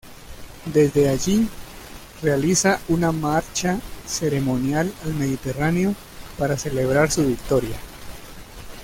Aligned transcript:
Desde 0.73 1.09
allí 1.09 1.47
realiza 2.23 2.81
una 2.87 3.11
marcha 3.11 3.79
ceremonial 4.07 4.91
al 5.05 5.13
Mediterráneo 5.13 5.93
para 6.39 6.57
celebrar 6.57 7.11
su 7.11 7.27
victoria. 7.27 7.77